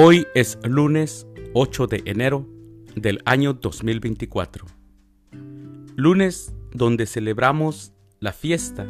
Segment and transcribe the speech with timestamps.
[0.00, 2.46] Hoy es lunes 8 de enero
[2.94, 4.64] del año 2024.
[5.96, 8.86] Lunes donde celebramos la fiesta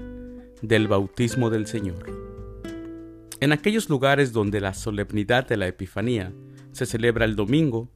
[0.60, 2.04] del bautismo del Señor.
[3.40, 6.34] En aquellos lugares donde la solemnidad de la Epifanía
[6.72, 7.88] se celebra el domingo,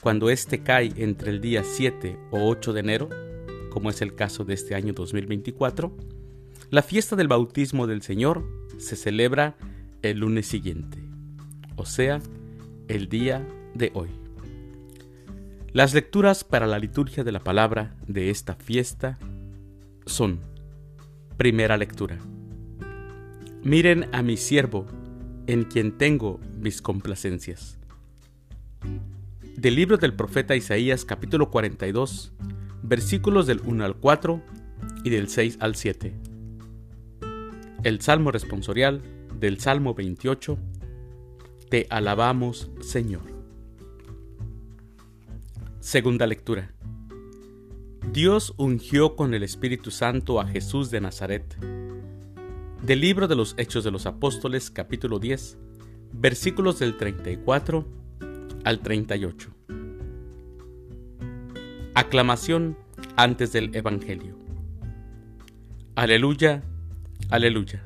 [0.00, 3.08] cuando éste cae entre el día 7 o 8 de enero,
[3.70, 5.92] como es el caso de este año 2024,
[6.70, 8.44] la fiesta del bautismo del Señor
[8.78, 9.56] se celebra
[10.02, 11.02] el lunes siguiente,
[11.74, 12.20] o sea,
[12.90, 14.08] el día de hoy.
[15.72, 19.16] Las lecturas para la liturgia de la palabra de esta fiesta
[20.06, 20.40] son,
[21.36, 22.18] primera lectura.
[23.62, 24.86] Miren a mi siervo,
[25.46, 27.78] en quien tengo mis complacencias.
[29.56, 32.32] Del libro del profeta Isaías capítulo 42,
[32.82, 34.42] versículos del 1 al 4
[35.04, 36.12] y del 6 al 7.
[37.84, 39.00] El Salmo responsorial
[39.38, 40.58] del Salmo 28
[41.70, 43.22] te alabamos, Señor.
[45.78, 46.74] Segunda lectura.
[48.12, 51.56] Dios ungió con el Espíritu Santo a Jesús de Nazaret.
[52.82, 55.58] Del libro de los Hechos de los Apóstoles, capítulo 10,
[56.12, 57.86] versículos del 34
[58.64, 59.50] al 38.
[61.94, 62.76] Aclamación
[63.14, 64.36] antes del Evangelio.
[65.94, 66.64] Aleluya,
[67.28, 67.84] aleluya.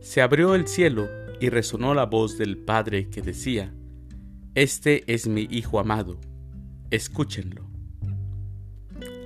[0.00, 3.74] Se abrió el cielo y resonó la voz del Padre que decía,
[4.54, 6.16] Este es mi Hijo amado,
[6.90, 7.68] escúchenlo.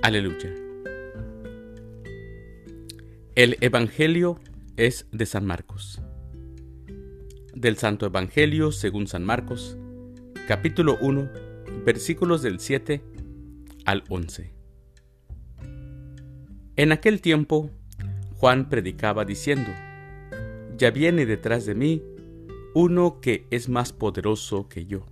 [0.01, 0.51] Aleluya.
[3.35, 4.39] El Evangelio
[4.77, 6.01] es de San Marcos.
[7.53, 9.77] Del Santo Evangelio según San Marcos,
[10.47, 11.29] capítulo 1,
[11.85, 13.03] versículos del 7
[13.85, 14.55] al 11.
[16.77, 17.69] En aquel tiempo,
[18.37, 19.69] Juan predicaba diciendo,
[20.77, 22.03] ya viene detrás de mí
[22.73, 25.05] uno que es más poderoso que yo,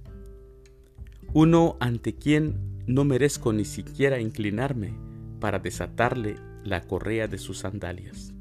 [1.34, 4.94] uno ante quien no merezco ni siquiera inclinarme
[5.40, 8.34] para desatarle la correa de sus sandalias.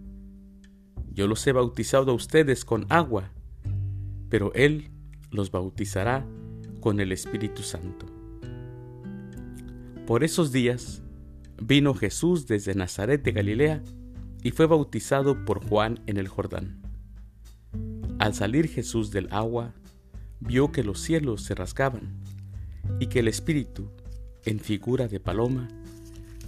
[1.11, 3.31] Yo los he bautizado a ustedes con agua,
[4.29, 4.91] pero Él
[5.31, 6.27] los bautizará
[6.81, 8.07] con el Espíritu Santo.
[10.07, 11.03] Por esos días
[11.63, 13.83] vino Jesús desde Nazaret de Galilea
[14.43, 16.84] y fue bautizado por Juan en el Jordán.
[18.19, 19.75] Al salir Jesús del agua,
[20.41, 22.15] vio que los cielos se rasgaban
[23.01, 23.91] y que el Espíritu,
[24.45, 25.69] en figura de paloma,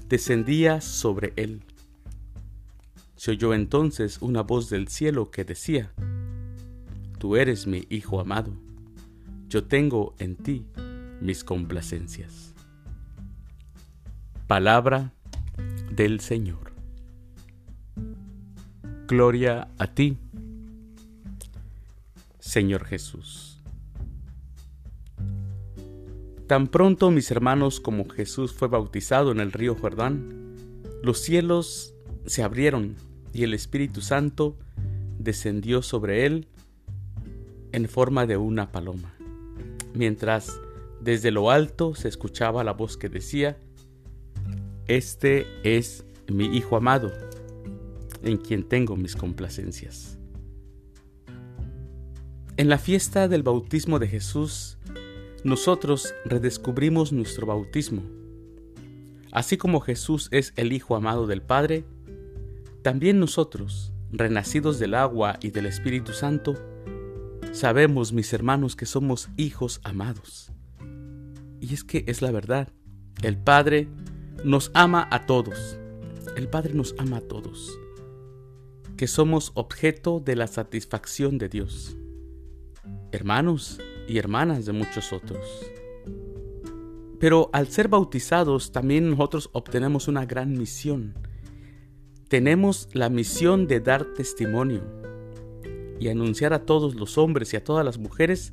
[0.08, 1.62] descendía sobre él.
[3.16, 5.92] Se oyó entonces una voz del cielo que decía,
[7.18, 8.52] Tú eres mi Hijo amado,
[9.48, 10.66] yo tengo en ti
[11.20, 12.54] mis complacencias.
[14.46, 15.12] Palabra
[15.90, 16.72] del Señor.
[19.08, 20.18] Gloria a ti,
[22.46, 23.58] Señor Jesús.
[26.46, 30.54] Tan pronto, mis hermanos, como Jesús fue bautizado en el río Jordán,
[31.02, 31.92] los cielos
[32.24, 32.94] se abrieron
[33.32, 34.56] y el Espíritu Santo
[35.18, 36.46] descendió sobre él
[37.72, 39.12] en forma de una paloma,
[39.92, 40.60] mientras
[41.00, 43.58] desde lo alto se escuchaba la voz que decía,
[44.86, 47.10] Este es mi Hijo amado,
[48.22, 50.16] en quien tengo mis complacencias.
[52.58, 54.78] En la fiesta del bautismo de Jesús,
[55.44, 58.02] nosotros redescubrimos nuestro bautismo.
[59.30, 61.84] Así como Jesús es el Hijo amado del Padre,
[62.80, 66.54] también nosotros, renacidos del agua y del Espíritu Santo,
[67.52, 70.50] sabemos, mis hermanos, que somos hijos amados.
[71.60, 72.70] Y es que es la verdad.
[73.22, 73.86] El Padre
[74.44, 75.78] nos ama a todos.
[76.36, 77.78] El Padre nos ama a todos.
[78.96, 81.98] Que somos objeto de la satisfacción de Dios
[83.16, 85.40] hermanos y hermanas de muchos otros.
[87.18, 91.14] Pero al ser bautizados también nosotros obtenemos una gran misión.
[92.28, 94.82] Tenemos la misión de dar testimonio
[95.98, 98.52] y anunciar a todos los hombres y a todas las mujeres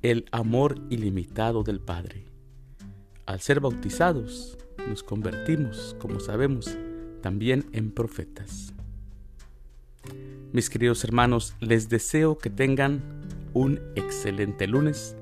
[0.00, 2.24] el amor ilimitado del Padre.
[3.26, 4.56] Al ser bautizados
[4.88, 6.74] nos convertimos, como sabemos,
[7.20, 8.72] también en profetas.
[10.52, 13.19] Mis queridos hermanos, les deseo que tengan
[13.52, 15.16] un excelente lunes,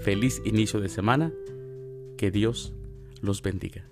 [0.00, 1.32] feliz inicio de semana,
[2.16, 2.72] que Dios
[3.20, 3.86] los bendiga.